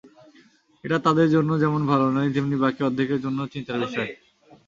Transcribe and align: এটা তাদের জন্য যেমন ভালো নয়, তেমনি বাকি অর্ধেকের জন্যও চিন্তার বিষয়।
এটা 0.83 0.97
তাদের 1.05 1.27
জন্য 1.35 1.51
যেমন 1.63 1.81
ভালো 1.91 2.07
নয়, 2.15 2.29
তেমনি 2.35 2.55
বাকি 2.63 2.81
অর্ধেকের 2.87 3.19
জন্যও 3.25 3.51
চিন্তার 3.53 3.77
বিষয়। 3.83 4.09